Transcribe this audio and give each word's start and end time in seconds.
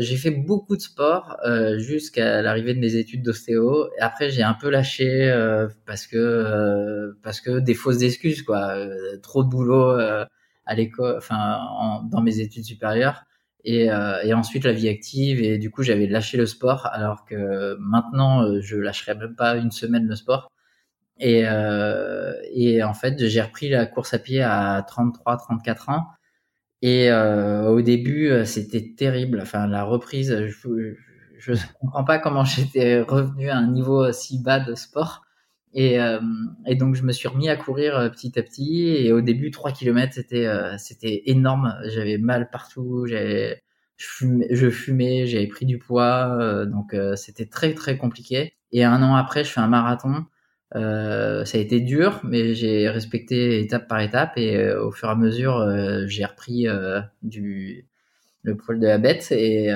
J'ai 0.00 0.16
fait 0.16 0.30
beaucoup 0.30 0.76
de 0.76 0.80
sport 0.80 1.36
euh, 1.44 1.78
jusqu'à 1.78 2.42
l'arrivée 2.42 2.74
de 2.74 2.80
mes 2.80 2.96
études 2.96 3.22
d'ostéo. 3.22 3.90
Après, 4.00 4.30
j'ai 4.30 4.42
un 4.42 4.54
peu 4.54 4.70
lâché 4.70 5.30
euh, 5.30 5.68
parce 5.86 6.06
que 6.06 6.16
euh, 6.16 7.12
parce 7.22 7.40
que 7.40 7.58
des 7.60 7.74
fausses 7.74 8.02
excuses 8.02 8.42
quoi. 8.42 8.76
Euh, 8.76 9.18
trop 9.22 9.44
de 9.44 9.48
boulot 9.48 9.90
euh, 9.90 10.24
à 10.66 10.74
l'école, 10.74 11.16
enfin 11.18 12.00
dans 12.10 12.22
mes 12.22 12.40
études 12.40 12.64
supérieures. 12.64 13.24
Et, 13.64 13.88
et, 14.24 14.32
ensuite 14.32 14.64
la 14.64 14.72
vie 14.72 14.88
active 14.88 15.42
et 15.42 15.58
du 15.58 15.70
coup 15.70 15.82
j'avais 15.82 16.06
lâché 16.06 16.38
le 16.38 16.46
sport 16.46 16.86
alors 16.92 17.26
que 17.26 17.76
maintenant 17.78 18.58
je 18.62 18.78
lâcherai 18.78 19.14
même 19.14 19.36
pas 19.36 19.56
une 19.56 19.70
semaine 19.70 20.06
le 20.06 20.16
sport 20.16 20.50
et, 21.18 21.40
et 22.54 22.82
en 22.82 22.94
fait 22.94 23.26
j'ai 23.26 23.42
repris 23.42 23.68
la 23.68 23.84
course 23.84 24.14
à 24.14 24.18
pied 24.18 24.40
à 24.40 24.82
33 24.88 25.36
34 25.36 25.90
ans 25.90 26.06
et 26.82 27.10
euh, 27.10 27.68
au 27.68 27.82
début, 27.82 28.28
euh, 28.28 28.44
c'était 28.44 28.94
terrible. 28.96 29.40
Enfin, 29.42 29.66
la 29.66 29.84
reprise, 29.84 30.34
je 31.38 31.52
ne 31.52 31.56
comprends 31.80 32.04
pas 32.04 32.18
comment 32.18 32.44
j'étais 32.44 33.00
revenu 33.02 33.50
à 33.50 33.56
un 33.56 33.70
niveau 33.70 34.12
si 34.12 34.42
bas 34.42 34.60
de 34.60 34.74
sport. 34.74 35.22
Et, 35.72 36.00
euh, 36.00 36.20
et, 36.66 36.74
donc, 36.74 36.94
je 36.96 37.02
me 37.02 37.12
suis 37.12 37.28
remis 37.28 37.48
à 37.48 37.56
courir 37.56 37.96
euh, 37.96 38.08
petit 38.08 38.38
à 38.38 38.42
petit. 38.42 38.88
Et 38.88 39.12
au 39.12 39.20
début, 39.20 39.50
3 39.50 39.72
km, 39.72 40.12
c'était 40.14 40.46
euh, 40.46 40.76
c'était 40.78 41.22
énorme. 41.26 41.76
J'avais 41.86 42.18
mal 42.18 42.50
partout. 42.50 43.06
J'avais 43.06 43.62
je 43.96 44.70
fumais, 44.70 45.26
j'avais 45.26 45.46
pris 45.46 45.66
du 45.66 45.78
poids. 45.78 46.64
donc, 46.64 46.96
c'était 47.16 47.44
très, 47.44 47.74
très 47.74 47.98
compliqué. 47.98 48.54
Et 48.72 48.82
un 48.82 49.02
an 49.02 49.14
après, 49.14 49.44
je 49.44 49.50
fais 49.50 49.60
un 49.60 49.68
marathon. 49.68 50.24
Euh, 50.76 51.44
ça 51.44 51.58
a 51.58 51.60
été 51.60 51.80
dur, 51.80 52.20
mais 52.22 52.54
j'ai 52.54 52.88
respecté 52.88 53.60
étape 53.60 53.88
par 53.88 54.00
étape 54.00 54.36
et 54.36 54.56
euh, 54.56 54.84
au 54.84 54.92
fur 54.92 55.08
et 55.08 55.12
à 55.12 55.16
mesure, 55.16 55.56
euh, 55.56 56.06
j'ai 56.06 56.24
repris 56.24 56.66
du 57.22 57.86
le 58.42 58.56
poil 58.56 58.80
de 58.80 58.86
la 58.86 58.96
bête 58.96 59.32
et, 59.32 59.68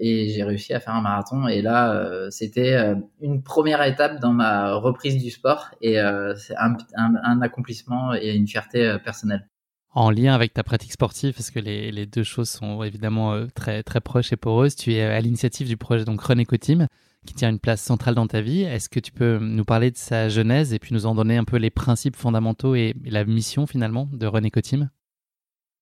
j'ai 0.00 0.42
réussi 0.42 0.74
à 0.74 0.80
faire 0.80 0.94
un 0.94 1.02
marathon. 1.02 1.46
Et 1.46 1.62
là, 1.62 2.28
c'était 2.30 2.94
une 3.20 3.42
première 3.42 3.82
étape 3.84 4.18
dans 4.20 4.32
ma 4.32 4.74
reprise 4.74 5.22
du 5.22 5.30
sport 5.30 5.70
et 5.80 5.98
c'est 6.36 6.54
un, 6.56 7.42
accomplissement 7.42 8.14
et 8.14 8.34
une 8.34 8.48
fierté 8.48 8.96
personnelle. 9.04 9.46
En 9.94 10.10
lien 10.10 10.34
avec 10.34 10.52
ta 10.52 10.64
pratique 10.64 10.92
sportive, 10.92 11.32
parce 11.32 11.50
que 11.50 11.60
les, 11.60 11.92
les 11.92 12.06
deux 12.06 12.24
choses 12.24 12.50
sont 12.50 12.82
évidemment 12.82 13.46
très 13.54 13.84
très 13.84 14.00
proches 14.00 14.32
et 14.32 14.36
poreuses, 14.36 14.74
tu 14.74 14.94
es 14.94 15.02
à 15.02 15.20
l'initiative 15.20 15.68
du 15.68 15.76
projet 15.76 16.04
donc 16.04 16.20
René 16.20 16.44
Cotim 16.44 16.88
qui 17.26 17.34
tient 17.34 17.50
une 17.50 17.58
place 17.58 17.82
centrale 17.82 18.14
dans 18.14 18.26
ta 18.26 18.40
vie. 18.40 18.62
Est-ce 18.62 18.88
que 18.88 19.00
tu 19.00 19.12
peux 19.12 19.38
nous 19.38 19.64
parler 19.64 19.90
de 19.90 19.96
sa 19.96 20.28
genèse 20.28 20.72
et 20.72 20.78
puis 20.78 20.94
nous 20.94 21.06
en 21.06 21.14
donner 21.14 21.36
un 21.36 21.44
peu 21.44 21.56
les 21.56 21.70
principes 21.70 22.16
fondamentaux 22.16 22.74
et 22.74 22.94
la 23.04 23.24
mission 23.24 23.66
finalement 23.66 24.08
de 24.12 24.26
René 24.26 24.50
Cotim 24.50 24.90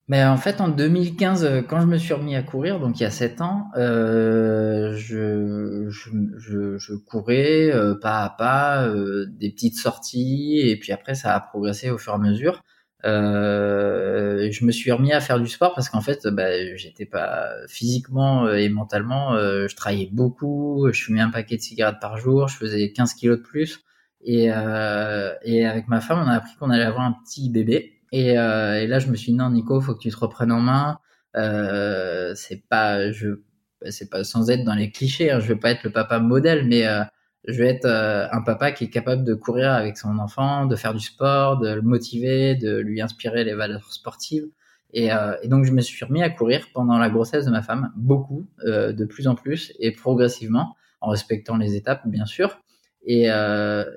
mais 0.08 0.24
en 0.24 0.36
fait, 0.36 0.60
en 0.60 0.68
2015, 0.68 1.44
euh, 1.44 1.62
quand 1.62 1.80
je 1.80 1.86
me 1.86 1.98
suis 1.98 2.14
remis 2.14 2.36
à 2.36 2.42
courir, 2.42 2.78
donc 2.78 3.00
il 3.00 3.02
y 3.02 3.06
a 3.06 3.10
7 3.10 3.40
ans, 3.40 3.70
euh, 3.76 4.94
je, 4.96 5.88
je, 5.88 6.94
courais 6.94 7.72
euh, 7.72 7.96
pas 8.00 8.22
à 8.22 8.30
pas, 8.30 8.88
des 9.26 9.50
petites 9.50 9.76
sorties, 9.76 10.60
et 10.64 10.78
puis 10.78 10.92
après, 10.92 11.14
ça 11.16 11.34
a 11.34 11.40
progressé 11.40 11.90
au 11.90 11.98
fur 11.98 12.12
et 12.12 12.16
à 12.16 12.18
mesure. 12.18 12.62
Euh, 13.05 14.50
je 14.50 14.64
me 14.64 14.72
suis 14.72 14.91
remis 14.91 15.12
à 15.12 15.20
faire 15.20 15.39
du 15.39 15.48
sport 15.48 15.75
parce 15.75 15.89
qu'en 15.89 16.00
fait, 16.00 16.27
bah, 16.27 16.77
j'étais 16.77 17.06
pas 17.06 17.50
physiquement 17.69 18.50
et 18.50 18.69
mentalement, 18.69 19.34
euh, 19.34 19.69
je 19.69 19.77
travaillais 19.77 20.08
beaucoup, 20.11 20.88
je 20.93 21.04
fumais 21.04 21.20
un 21.20 21.31
paquet 21.31 21.56
de 21.56 21.62
cigarettes 21.62 22.00
par 22.00 22.19
jour, 22.19 22.48
je 22.48 22.56
faisais 22.56 22.93
15 22.93 23.15
kilos 23.15 23.38
de 23.38 23.43
plus. 23.43 23.84
Et, 24.26 24.50
euh, 24.50 25.32
et 25.43 25.66
avec 25.66 25.88
ma 25.88 26.00
femme, 26.00 26.19
on 26.25 26.28
a 26.28 26.34
appris 26.34 26.54
qu'on 26.56 26.70
allait 26.70 26.84
avoir 26.84 27.04
un 27.04 27.12
petit 27.25 27.48
bébé. 27.50 28.00
Et, 28.12 28.38
euh, 28.38 28.81
et, 28.82 28.87
là, 28.87 28.99
je 28.99 29.09
me 29.09 29.16
suis 29.16 29.32
dit 29.32 29.38
non, 29.38 29.50
Nico, 29.50 29.81
faut 29.81 29.94
que 29.94 30.00
tu 30.00 30.10
te 30.10 30.16
reprennes 30.16 30.53
en 30.53 30.60
main. 30.60 30.99
Euh, 31.37 32.32
c'est 32.34 32.62
pas, 32.69 33.12
je, 33.12 33.41
c'est 33.88 34.10
pas 34.10 34.25
sans 34.25 34.50
être 34.50 34.65
dans 34.65 34.75
les 34.75 34.91
clichés. 34.91 35.31
Hein, 35.31 35.41
je 35.41 35.49
veux 35.49 35.59
pas 35.59 35.70
être 35.70 35.84
le 35.84 35.91
papa 35.91 36.19
modèle, 36.19 36.66
mais 36.66 36.84
je 37.46 37.62
vais 37.62 37.68
être 37.68 37.84
euh, 37.84 38.26
un 38.32 38.42
papa 38.42 38.72
qui 38.72 38.84
est 38.84 38.90
capable 38.90 39.24
de 39.24 39.34
courir 39.34 39.72
avec 39.72 39.96
son 39.96 40.18
enfant, 40.18 40.66
de 40.66 40.74
faire 40.76 40.94
du 40.94 41.00
sport, 41.00 41.58
de 41.58 41.68
le 41.68 41.82
motiver, 41.82 42.56
de 42.56 42.78
lui 42.78 43.00
inspirer 43.00 43.44
les 43.44 43.54
valeurs 43.54 43.92
sportives. 43.92 44.48
Et, 44.92 45.12
euh, 45.12 45.36
et 45.42 45.48
donc 45.48 45.64
je 45.64 45.72
me 45.72 45.80
suis 45.80 46.04
remis 46.04 46.22
à 46.22 46.30
courir 46.30 46.68
pendant 46.72 46.98
la 46.98 47.08
grossesse 47.08 47.44
de 47.44 47.50
ma 47.50 47.62
femme, 47.62 47.92
beaucoup, 47.96 48.46
euh, 48.64 48.92
de 48.92 49.04
plus 49.04 49.28
en 49.28 49.34
plus 49.34 49.72
et 49.78 49.92
progressivement, 49.92 50.74
en 51.00 51.10
respectant 51.10 51.56
les 51.56 51.74
étapes 51.74 52.06
bien 52.06 52.26
sûr. 52.26 52.60
Et, 53.08 53.28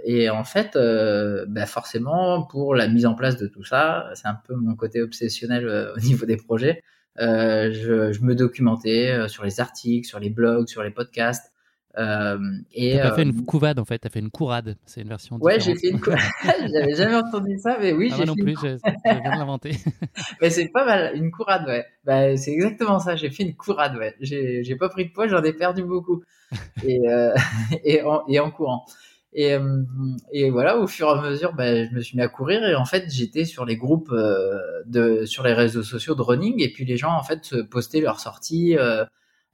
et 0.03 0.29
en 0.29 0.43
fait, 0.43 0.77
bah 1.47 1.65
forcément, 1.65 2.43
pour 2.43 2.75
la 2.75 2.87
mise 2.87 3.07
en 3.07 3.15
place 3.15 3.37
de 3.37 3.47
tout 3.47 3.63
ça, 3.63 4.11
c'est 4.13 4.27
un 4.27 4.37
peu 4.47 4.53
mon 4.53 4.75
côté 4.75 5.01
obsessionnel 5.01 5.67
au 5.95 5.99
niveau 5.99 6.27
des 6.27 6.37
projets. 6.37 6.83
Je, 7.17 8.11
je, 8.11 8.21
me 8.21 8.35
documentais 8.35 9.27
sur 9.27 9.43
les 9.43 9.59
articles, 9.59 10.07
sur 10.07 10.19
les 10.19 10.29
blogs, 10.29 10.67
sur 10.67 10.83
les 10.83 10.91
podcasts. 10.91 11.51
Euh, 11.97 12.37
et 12.73 12.97
t'as 12.97 13.09
pas 13.09 13.15
fait 13.15 13.23
une 13.23 13.39
euh, 13.39 13.45
couvade 13.45 13.79
en 13.79 13.85
fait, 13.85 13.99
t'as 13.99 14.09
fait 14.09 14.19
une 14.19 14.29
courade. 14.29 14.77
C'est 14.85 15.01
une 15.01 15.09
version. 15.09 15.37
Ouais, 15.37 15.59
j'ai 15.59 15.75
fait 15.75 15.89
une 15.89 15.99
courade. 15.99 16.19
J'avais 16.73 16.95
jamais 16.95 17.15
entendu 17.15 17.57
ça, 17.57 17.77
mais 17.79 17.93
oui. 17.93 18.09
Ah, 18.11 18.17
j'ai 18.17 18.25
non 18.25 18.35
plus, 18.35 18.55
je, 18.61 18.67
viens 18.67 19.31
de 19.31 19.37
l'inventer. 19.37 19.71
mais 20.41 20.49
c'est 20.49 20.67
pas 20.67 20.85
mal, 20.85 21.15
une 21.15 21.31
courade, 21.31 21.65
ouais. 21.67 21.85
Bah, 22.05 22.37
c'est 22.37 22.51
exactement 22.51 22.99
ça. 22.99 23.15
J'ai 23.15 23.29
fait 23.29 23.43
une 23.43 23.55
courade, 23.55 23.95
ouais. 23.97 24.15
J'ai 24.21 24.75
pas 24.75 24.89
pris 24.89 25.05
de 25.05 25.11
poids, 25.11 25.27
j'en 25.27 25.43
ai 25.43 25.53
perdu 25.53 25.83
beaucoup. 25.83 26.23
et, 26.83 27.07
euh, 27.09 27.33
et, 27.83 28.01
en, 28.03 28.23
et 28.27 28.39
en 28.39 28.51
courant. 28.51 28.85
Et, 29.33 29.55
et, 30.31 30.49
voilà, 30.49 30.79
au 30.79 30.87
fur 30.87 31.07
et 31.07 31.11
à 31.11 31.21
mesure, 31.21 31.53
bah, 31.53 31.85
je 31.85 31.93
me 31.93 32.01
suis 32.01 32.17
mis 32.17 32.23
à 32.23 32.27
courir 32.27 32.63
et 32.63 32.73
en 32.73 32.85
fait, 32.85 33.05
j'étais 33.09 33.45
sur 33.45 33.63
les 33.63 33.77
groupes 33.77 34.11
de, 34.11 35.25
sur 35.25 35.43
les 35.43 35.53
réseaux 35.53 35.83
sociaux 35.83 36.15
de 36.15 36.21
running 36.21 36.61
et 36.63 36.71
puis 36.71 36.83
les 36.83 36.97
gens 36.97 37.11
en 37.11 37.21
fait 37.21 37.61
postaient 37.69 38.01
leurs 38.01 38.19
sorties, 38.19 38.75
euh, 38.75 39.05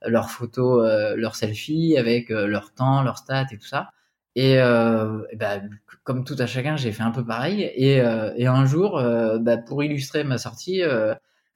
leurs 0.05 0.29
photos, 0.29 0.87
euh, 0.87 1.15
leurs 1.15 1.35
selfies 1.35 1.97
avec 1.97 2.31
euh, 2.31 2.47
leur 2.47 2.73
temps, 2.73 3.03
leurs 3.03 3.17
stats 3.17 3.47
et 3.51 3.57
tout 3.57 3.67
ça. 3.67 3.89
Et, 4.35 4.59
euh, 4.59 5.21
et 5.31 5.37
bah, 5.37 5.61
comme 6.03 6.25
tout 6.25 6.35
à 6.37 6.45
chacun, 6.45 6.75
j'ai 6.75 6.91
fait 6.91 7.03
un 7.03 7.11
peu 7.11 7.25
pareil. 7.25 7.71
Et, 7.75 8.01
euh, 8.01 8.33
et 8.35 8.47
un 8.47 8.65
jour, 8.65 8.97
euh, 8.97 9.39
bah, 9.39 9.57
pour 9.57 9.83
illustrer 9.83 10.23
ma 10.23 10.37
sortie, 10.37 10.81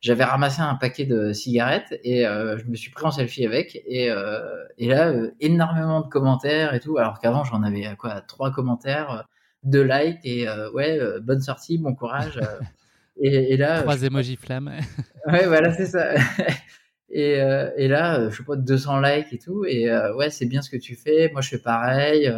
j'avais 0.02 0.24
ramassé 0.24 0.62
un 0.62 0.76
paquet 0.76 1.06
de 1.06 1.34
cigarettes 1.34 2.00
et 2.04 2.24
je 2.24 2.66
me 2.68 2.76
suis 2.76 2.90
pris 2.92 3.06
en 3.06 3.12
selfie 3.12 3.46
avec. 3.46 3.76
Et, 3.86 4.10
et 4.78 4.88
là, 4.88 5.14
énormément 5.42 6.02
de 6.02 6.08
commentaires 6.08 6.74
et 6.74 6.80
tout. 6.80 6.98
Alors 6.98 7.20
qu'avant, 7.20 7.44
j'en 7.44 7.64
avais 7.64 7.96
quoi, 7.98 8.22
trois 8.22 8.52
commentaires, 8.52 9.26
deux 9.64 9.84
likes 9.84 10.20
et 10.24 10.48
ouais, 10.74 11.00
bonne 11.22 11.42
sortie, 11.42 11.78
bon 11.78 11.94
courage. 11.96 12.40
et, 13.22 13.54
et, 13.54 13.58
là, 13.58 13.82
trois 13.82 14.02
emojis 14.04 14.38
flammes. 14.38 14.72
ouais, 15.28 15.48
voilà, 15.48 15.74
c'est 15.74 15.88
ça. 15.88 16.14
Et, 17.12 17.42
euh, 17.42 17.72
et 17.76 17.88
là, 17.88 18.20
euh, 18.20 18.30
je 18.30 18.38
sais 18.38 18.44
pas, 18.44 18.56
200 18.56 19.02
likes 19.02 19.34
et 19.34 19.40
tout. 19.40 19.66
Et 19.66 19.90
euh, 19.90 20.16
ouais, 20.16 20.30
c'est 20.30 20.46
bien 20.46 20.62
ce 20.62 20.70
que 20.70 20.78
tu 20.78 20.96
fais. 20.96 21.30
Moi, 21.32 21.42
je 21.42 21.50
fais 21.50 21.58
pareil. 21.58 22.32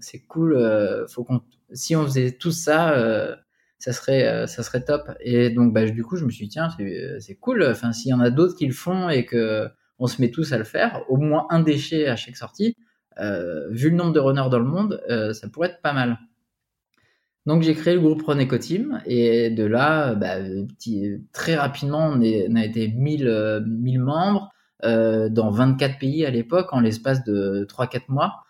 C'est 0.00 0.20
cool. 0.20 1.06
Faut 1.08 1.24
qu'on, 1.24 1.40
si 1.72 1.96
on 1.96 2.04
faisait 2.04 2.32
tout 2.32 2.52
ça, 2.52 3.36
ça 3.78 3.92
serait, 3.92 4.46
ça 4.46 4.62
serait 4.62 4.84
top. 4.84 5.10
Et 5.20 5.50
donc, 5.50 5.72
bah, 5.72 5.84
du 5.84 6.02
coup, 6.04 6.16
je 6.16 6.24
me 6.24 6.30
suis 6.30 6.46
dit, 6.46 6.52
tiens, 6.52 6.68
c'est 7.20 7.36
cool. 7.36 7.64
Enfin, 7.64 7.92
s'il 7.92 8.10
y 8.10 8.14
en 8.14 8.20
a 8.20 8.30
d'autres 8.30 8.56
qui 8.56 8.66
le 8.66 8.74
font 8.74 9.08
et 9.08 9.24
que 9.24 9.68
on 9.98 10.06
se 10.06 10.20
met 10.20 10.30
tous 10.30 10.52
à 10.52 10.58
le 10.58 10.64
faire, 10.64 11.02
au 11.08 11.16
moins 11.16 11.46
un 11.48 11.60
déchet 11.60 12.06
à 12.06 12.16
chaque 12.16 12.36
sortie. 12.36 12.76
vu 13.70 13.90
le 13.90 13.96
nombre 13.96 14.12
de 14.12 14.20
runners 14.20 14.48
dans 14.50 14.58
le 14.58 14.64
monde, 14.64 15.02
ça 15.32 15.48
pourrait 15.48 15.68
être 15.68 15.82
pas 15.82 15.92
mal. 15.92 16.18
Donc 17.46 17.62
j'ai 17.62 17.74
créé 17.74 17.94
le 17.94 18.00
groupe 18.00 18.22
Renéco 18.22 18.58
Team 18.58 19.00
et 19.06 19.50
de 19.50 19.64
là, 19.64 20.14
bah, 20.14 20.38
très 21.32 21.54
rapidement, 21.54 22.08
on, 22.08 22.20
a 22.20 22.64
été 22.64 22.88
1000, 22.88 23.64
1000 23.66 24.00
membres 24.00 24.50
euh, 24.84 25.28
dans 25.28 25.50
24 25.50 25.98
pays 25.98 26.26
à 26.26 26.30
l'époque 26.30 26.72
en 26.72 26.80
l'espace 26.80 27.24
de 27.24 27.66
3-4 27.70 28.02
mois. 28.08 28.42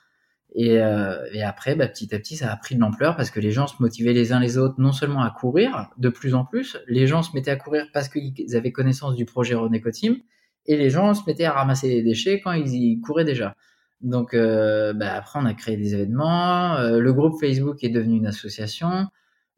Et, 0.55 0.81
euh, 0.81 1.19
après, 1.45 1.77
bah, 1.77 1.87
petit 1.87 2.15
à 2.15 2.19
petit, 2.19 2.37
ça 2.37 2.51
a 2.51 2.57
pris 2.57 2.75
de 2.75 2.81
l'ampleur 2.81 3.17
parce 3.17 3.31
que 3.31 3.39
les 3.39 3.51
gens 3.51 3.67
se 3.67 3.75
motivaient 3.81 4.15
les 4.15 4.33
uns 4.33 4.41
les 4.41 4.57
autres, 4.57 4.77
non 4.79 4.93
seulement 4.93 5.23
à 5.23 5.31
courir, 5.31 5.91
de 5.99 6.09
plus 6.09 6.35
en 6.35 6.47
plus, 6.47 6.79
les 6.89 7.07
gens 7.07 7.23
se 7.23 7.33
mettaient 7.35 7.51
à 7.51 7.57
courir 7.57 7.87
parce 7.93 8.09
qu'ils 8.09 8.57
avaient 8.57 8.73
connaissance 8.73 9.15
du 9.15 9.27
projet 9.27 9.55
Renéco 9.55 9.91
Team, 9.91 10.17
et 10.65 10.77
les 10.77 10.89
gens 10.89 11.13
se 11.13 11.23
mettaient 11.27 11.45
à 11.45 11.53
ramasser 11.53 11.89
les 11.89 12.03
déchets 12.03 12.41
quand 12.41 12.53
ils 12.53 12.75
y 12.75 13.01
couraient 13.01 13.25
déjà. 13.25 13.55
Donc 14.03 14.35
euh, 14.35 14.93
bah, 14.93 15.15
après, 15.15 15.39
on 15.41 15.47
a 15.47 15.55
créé 15.55 15.77
des 15.77 15.95
événements. 15.95 16.77
Euh, 16.77 17.01
le 17.01 17.13
groupe 17.13 17.41
Facebook 17.41 17.83
est 17.83 17.89
devenu 17.89 18.17
une 18.17 18.27
association. 18.27 19.07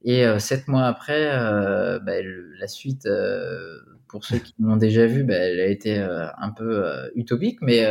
Et 0.02 0.25
euh, 0.25 0.38
sept 0.38 0.69
mois 0.69 0.85
après, 0.85 1.31
euh, 1.32 1.99
bah, 1.99 2.12
la 2.23 2.69
suite, 2.69 3.06
euh, 3.06 3.79
pour 4.08 4.25
ceux 4.25 4.38
qui 4.38 4.55
l'ont 4.61 4.76
déjà 4.76 5.06
vu, 5.06 5.25
bah, 5.25 5.35
elle 5.35 5.61
a 5.61 5.67
été 5.67 5.99
un 5.99 6.50
peu 6.50 6.85
utopique, 7.14 7.58
mais 7.62 7.85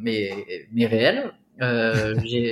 mais 0.00 0.32
mais 0.72 0.86
réelle. 0.86 1.32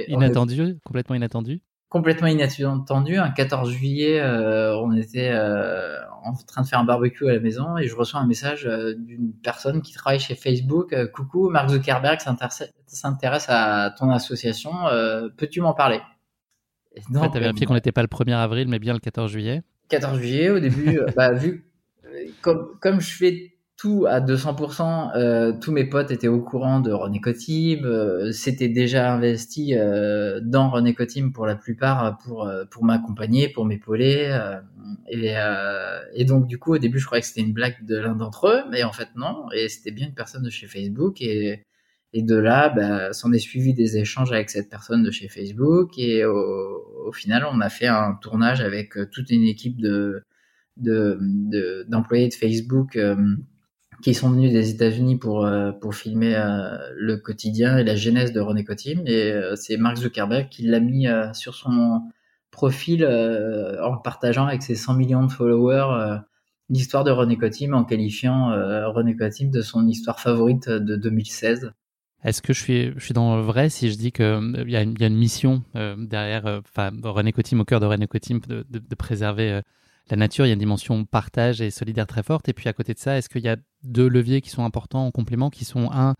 inattendu, 0.09 0.79
complètement 0.85 1.17
inattendu. 1.17 1.61
complètement 1.89 2.29
inattendu. 2.29 3.17
Un 3.19 3.31
14 3.31 3.71
juillet, 3.73 4.21
euh, 4.21 4.77
on 4.79 4.95
était 4.97 5.31
euh, 5.33 5.99
en 6.25 6.35
train 6.35 6.63
de 6.63 6.67
faire 6.67 6.79
un 6.79 6.85
barbecue 6.85 7.29
à 7.29 7.35
la 7.35 7.41
maison 7.41 7.77
et 7.77 7.87
je 7.87 7.97
reçois 7.97 8.21
un 8.21 8.27
message 8.27 8.67
euh, 8.67 8.95
d'une 8.95 9.33
personne 9.33 9.83
qui 9.83 9.93
travaille 9.93 10.21
chez 10.21 10.35
Facebook. 10.35 10.95
Coucou, 11.13 11.49
Mark 11.49 11.71
Zuckerberg 11.71 12.21
s'intéresse 12.87 13.47
à 13.49 13.95
ton 13.99 14.11
association. 14.11 14.73
Peux-tu 15.37 15.61
m'en 15.61 15.75
parler? 15.75 16.01
Tu 16.95 17.17
as 17.17 17.29
vérifié 17.39 17.67
qu'on 17.67 17.75
n'était 17.75 17.93
pas 17.93 18.03
le 18.03 18.09
1er 18.09 18.35
avril, 18.35 18.69
mais 18.69 18.79
bien 18.79 18.93
le 18.93 18.99
14 18.99 19.31
juillet 19.31 19.63
14 19.89 20.19
juillet, 20.19 20.51
au 20.51 20.61
début, 20.61 21.01
bah, 21.17 21.33
vu 21.33 21.71
comme, 22.41 22.77
comme 22.81 23.01
je 23.01 23.13
fais 23.13 23.55
tout 23.81 24.05
à 24.07 24.21
200%. 24.21 25.17
Euh, 25.17 25.53
tous 25.59 25.73
mes 25.73 25.87
potes 25.87 26.11
étaient 26.11 26.29
au 26.29 26.43
courant 26.43 26.81
de 26.81 26.93
René 26.93 27.19
Cotim, 27.19 27.87
euh, 27.87 28.31
c'était 28.31 28.69
déjà 28.69 29.11
investi 29.11 29.75
euh, 29.75 30.39
dans 30.43 30.69
René 30.69 30.93
Cotim 30.93 31.33
pour 31.33 31.47
la 31.47 31.57
plupart 31.57 32.19
pour 32.19 32.47
euh, 32.47 32.67
pour 32.71 32.85
m'accompagner, 32.85 33.49
pour 33.49 33.65
m'épauler. 33.65 34.29
Euh, 34.31 34.61
et, 35.09 35.35
et 36.15 36.25
donc 36.27 36.47
du 36.47 36.59
coup 36.59 36.75
au 36.75 36.79
début 36.79 36.99
je 36.99 37.07
croyais 37.07 37.23
que 37.23 37.27
c'était 37.27 37.41
une 37.41 37.55
blague 37.55 37.83
de 37.87 37.97
l'un 37.97 38.15
d'entre 38.15 38.49
eux, 38.49 38.63
mais 38.71 38.83
en 38.83 38.93
fait 38.93 39.09
non. 39.17 39.47
Et 39.55 39.71
c'était 39.71 39.93
bien 39.93 40.09
une 40.09 40.15
personne 40.15 40.43
de 40.43 40.51
chez 40.51 40.67
Facebook 40.67 41.23
et 41.23 41.65
et 42.13 42.23
de 42.23 42.37
là, 42.37 42.71
bah, 42.71 43.13
s'en 43.13 43.33
est 43.33 43.39
suivi 43.39 43.73
des 43.73 43.97
échanges 43.97 44.33
avec 44.33 44.51
cette 44.51 44.69
personne 44.69 45.05
de 45.05 45.13
chez 45.13 45.29
Facebook 45.29 45.97
et 45.97 46.25
au, 46.25 46.85
au 47.07 47.13
final 47.13 47.47
on 47.51 47.61
a 47.61 47.71
fait 47.71 47.87
un 47.87 48.15
tournage 48.21 48.61
avec 48.61 48.95
toute 49.11 49.31
une 49.31 49.45
équipe 49.45 49.81
de 49.81 50.23
d'employés 50.77 52.29
de, 52.29 52.31
de, 52.31 52.35
Facebook 52.35 52.99
qui 54.03 54.15
sont 54.15 54.31
venus 54.31 54.53
des 54.53 54.71
États-Unis 54.71 55.17
pour 55.17 55.45
euh, 55.45 55.73
pour 55.73 55.95
filmer 55.95 56.35
euh, 56.35 56.77
le 56.97 57.17
quotidien 57.17 57.79
et 57.79 57.85
la 57.85 57.97
genèse 57.97 58.33
de 58.33 58.41
René 58.41 58.65
Cotim 58.65 59.03
et 59.07 59.33
euh, 59.33 59.57
c'est 59.57 59.77
Mark 59.77 59.97
Zuckerberg 59.97 60.49
qui 60.49 60.63
l'a 60.63 60.81
mis 60.81 61.07
sur 61.33 61.55
son 61.55 62.03
profil 62.51 63.07
en 63.07 63.97
partageant 63.99 64.47
avec 64.47 64.63
ses 64.63 64.75
100 64.75 64.95
millions 64.95 65.25
de 65.25 65.33
followers 65.33 66.19
l'histoire 66.69 67.05
de 67.05 67.11
René 67.11 67.37
Cotim 67.37 67.75
en 67.75 67.85
qualifiant 67.85 68.49
René 68.93 69.17
Cotim 69.17 69.51
de 69.51 69.63
son 69.63 69.87
histoire 69.87 70.21
favorite 70.21 70.69
de 70.69 70.97
2016. 70.97 71.73
Est-ce 72.23 72.43
que 72.43 72.53
je 72.53 72.61
suis, 72.61 72.93
je 72.97 73.05
suis 73.05 73.15
dans 73.15 73.37
le 73.37 73.43
vrai 73.43 73.71
si 73.71 73.91
je 73.91 73.97
dis 73.97 74.13
qu'il 74.13 74.65
y, 74.67 74.73
y, 74.73 74.77
a 74.77 74.83
une 74.83 75.17
mission 75.17 75.63
derrière 75.75 76.61
René 76.77 77.33
Cotim, 77.33 77.61
au 77.61 77.65
cœur 77.65 77.81
de 77.81 77.87
René 77.87 78.07
Cotim, 78.09 78.41
de, 78.49 78.65
de 78.69 78.95
préserver 78.95 79.63
la 80.11 80.17
nature, 80.17 80.45
il 80.45 80.49
y 80.49 80.53
a 80.53 80.55
une 80.55 80.59
dimension 80.59 81.05
partage 81.05 81.61
et 81.61 81.71
solidaire 81.71 82.07
très 82.07 82.23
forte. 82.23 82.49
Et 82.49 82.53
puis 82.53 82.69
à 82.69 82.73
côté 82.73 82.95
de 82.95 82.99
ça, 82.99 83.17
est-ce 83.17 83.29
qu'il 83.29 83.43
y 83.43 83.49
a 83.49 83.57
deux 83.85 84.09
leviers 84.09 84.41
qui 84.41 84.51
sont 84.51 84.65
importants 84.65 85.07
en 85.07 85.11
complément, 85.11 85.51
qui 85.51 85.65
sont 85.65 85.91
un, 85.93 86.15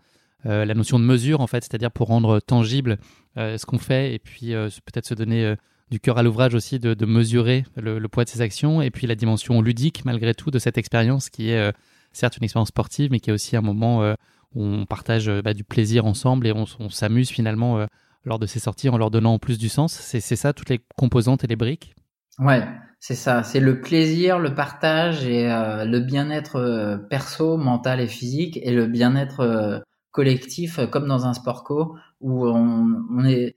euh, 0.45 0.65
la 0.65 0.73
notion 0.73 0.97
de 0.97 1.03
mesure 1.03 1.41
en 1.41 1.47
fait, 1.47 1.63
c'est-à-dire 1.63 1.91
pour 1.91 2.07
rendre 2.07 2.39
tangible 2.39 2.97
euh, 3.37 3.57
ce 3.57 3.65
qu'on 3.65 3.77
fait 3.77 4.13
et 4.13 4.19
puis 4.19 4.53
euh, 4.53 4.69
peut-être 4.85 5.05
se 5.05 5.13
donner 5.13 5.55
du 5.91 5.99
cœur 5.99 6.17
à 6.17 6.23
l'ouvrage 6.23 6.55
aussi 6.55 6.79
de, 6.79 7.05
mesurer 7.05 7.65
le, 7.75 7.99
poids 8.07 8.23
de 8.23 8.29
ses 8.29 8.41
actions 8.41 8.81
et 8.81 8.91
puis 8.91 9.07
la 9.07 9.15
dimension 9.15 9.61
ludique 9.61 10.05
malgré 10.05 10.33
tout 10.33 10.49
de 10.49 10.57
cette 10.57 10.77
expérience 10.77 11.29
qui 11.29 11.49
est 11.49 11.73
certes 12.13 12.37
une 12.37 12.45
expérience 12.45 12.69
sportive 12.69 13.11
mais 13.11 13.19
qui 13.19 13.29
est 13.29 13.33
aussi 13.33 13.57
un 13.57 13.61
moment 13.61 14.15
où 14.55 14.63
on 14.63 14.85
partage 14.85 15.29
bah, 15.41 15.53
du 15.53 15.65
plaisir 15.65 16.05
ensemble 16.05 16.47
et 16.47 16.53
on, 16.53 16.65
s'amuse 16.89 17.29
finalement 17.29 17.85
lors 18.23 18.39
de 18.39 18.45
ces 18.45 18.59
sorties 18.59 18.87
en 18.87 18.97
leur 18.97 19.11
donnant 19.11 19.37
plus 19.37 19.57
du 19.57 19.67
sens. 19.67 19.91
C'est 19.91 20.21
ça 20.21 20.53
toutes 20.53 20.69
les 20.69 20.79
composantes 20.95 21.43
et 21.43 21.47
les 21.47 21.57
briques? 21.57 21.93
Ouais, 22.41 22.67
c'est 22.99 23.13
ça. 23.13 23.43
C'est 23.43 23.59
le 23.59 23.81
plaisir, 23.81 24.39
le 24.39 24.55
partage 24.55 25.25
et 25.27 25.51
euh, 25.51 25.85
le 25.85 25.99
bien-être 25.99 26.55
euh, 26.55 26.97
perso, 26.97 27.55
mental 27.55 28.01
et 28.01 28.07
physique 28.07 28.57
et 28.63 28.71
le 28.71 28.87
bien-être 28.87 29.41
euh, 29.41 29.79
collectif, 30.09 30.79
comme 30.89 31.07
dans 31.07 31.27
un 31.27 31.33
sport 31.35 31.63
co, 31.63 31.95
où 32.19 32.47
on, 32.47 33.23
est 33.25 33.55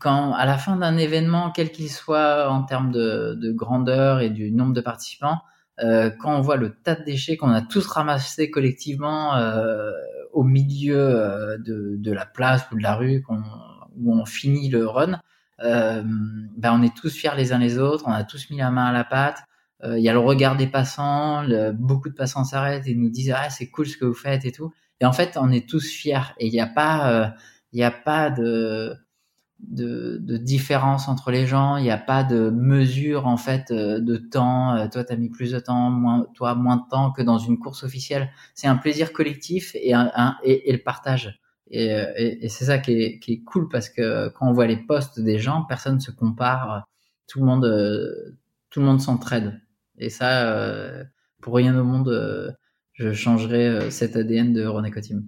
quand 0.00 0.34
à 0.34 0.44
la 0.44 0.58
fin 0.58 0.74
d'un 0.76 0.96
événement, 0.96 1.52
quel 1.52 1.70
qu'il 1.70 1.88
soit 1.88 2.50
en 2.50 2.64
termes 2.64 2.90
de, 2.90 3.34
de, 3.40 3.52
grandeur 3.52 4.20
et 4.20 4.30
du 4.30 4.50
nombre 4.50 4.72
de 4.72 4.80
participants, 4.80 5.38
quand 5.78 6.36
on 6.36 6.40
voit 6.40 6.56
le 6.56 6.74
tas 6.74 6.96
de 6.96 7.04
déchets 7.04 7.36
qu'on 7.36 7.50
a 7.50 7.62
tous 7.62 7.86
ramassés 7.86 8.50
collectivement 8.50 9.34
au 10.32 10.42
milieu 10.42 11.56
de, 11.58 12.12
la 12.12 12.26
place 12.26 12.66
ou 12.72 12.76
de 12.76 12.82
la 12.82 12.94
rue, 12.94 13.24
où 13.28 14.12
on 14.12 14.24
finit 14.24 14.68
le 14.68 14.86
run 14.86 15.20
euh, 15.62 16.02
ben 16.04 16.78
on 16.78 16.82
est 16.82 16.94
tous 16.94 17.14
fiers 17.14 17.34
les 17.36 17.52
uns 17.52 17.58
les 17.58 17.78
autres, 17.78 18.04
on 18.06 18.12
a 18.12 18.24
tous 18.24 18.50
mis 18.50 18.58
la 18.58 18.70
main 18.70 18.86
à 18.86 18.92
la 18.92 19.04
pâte. 19.04 19.42
Euh, 19.84 19.98
il 19.98 20.04
y 20.04 20.08
a 20.08 20.12
le 20.12 20.18
regard 20.18 20.56
des 20.56 20.66
passants, 20.66 21.44
beaucoup 21.74 22.08
de 22.08 22.14
passants 22.14 22.44
s'arrêtent 22.44 22.86
et 22.86 22.94
nous 22.94 23.10
disent 23.10 23.34
ah 23.36 23.50
c'est 23.50 23.68
cool 23.70 23.86
ce 23.86 23.96
que 23.96 24.04
vous 24.04 24.14
faites 24.14 24.44
et 24.44 24.52
tout. 24.52 24.72
Et 25.00 25.04
en 25.04 25.12
fait, 25.12 25.36
on 25.40 25.50
est 25.50 25.68
tous 25.68 25.88
fiers 25.90 26.34
et 26.38 26.46
il 26.46 26.52
n'y 26.52 26.60
a 26.60 26.66
pas, 26.66 27.10
euh, 27.10 27.28
il 27.72 27.76
n'y 27.76 27.84
a 27.84 27.90
pas 27.90 28.30
de, 28.30 28.94
de, 29.60 30.36
différence 30.38 31.08
entre 31.08 31.30
les 31.30 31.46
gens. 31.46 31.76
Il 31.76 31.82
n'y 31.82 31.90
a 31.90 31.98
pas 31.98 32.24
de 32.24 32.50
mesure 32.50 33.26
en 33.26 33.36
fait 33.36 33.72
de 33.72 34.16
temps. 34.16 34.88
Toi, 34.88 35.04
t'as 35.04 35.16
mis 35.16 35.28
plus 35.28 35.52
de 35.52 35.58
temps, 35.58 36.26
toi 36.34 36.54
moins 36.54 36.76
de 36.76 36.88
temps 36.90 37.12
que 37.12 37.22
dans 37.22 37.38
une 37.38 37.58
course 37.58 37.82
officielle. 37.84 38.30
C'est 38.54 38.68
un 38.68 38.76
plaisir 38.76 39.12
collectif 39.12 39.72
et, 39.74 39.92
un, 39.94 40.36
et 40.42 40.72
le 40.72 40.82
partage. 40.82 41.40
Euh, 41.74 42.12
et, 42.16 42.44
et, 42.44 42.48
c'est 42.48 42.64
ça 42.64 42.78
qui 42.78 42.92
est, 42.92 43.18
qui 43.18 43.32
est, 43.34 43.42
cool 43.42 43.68
parce 43.68 43.88
que 43.88 44.28
quand 44.28 44.48
on 44.48 44.52
voit 44.52 44.66
les 44.66 44.76
posts 44.76 45.20
des 45.20 45.38
gens, 45.38 45.64
personne 45.64 46.00
se 46.00 46.10
compare, 46.10 46.86
tout 47.26 47.40
le 47.40 47.46
monde, 47.46 47.64
euh, 47.64 48.38
tout 48.70 48.80
le 48.80 48.86
monde 48.86 49.00
s'entraide. 49.00 49.60
Et 49.98 50.10
ça, 50.10 50.48
euh, 50.52 51.04
pour 51.42 51.54
rien 51.56 51.76
au 51.78 51.84
monde, 51.84 52.56
je 52.92 53.12
changerais 53.12 53.90
cet 53.90 54.16
ADN 54.16 54.52
de 54.52 54.64
René 54.66 54.90
Cotim. 54.90 55.24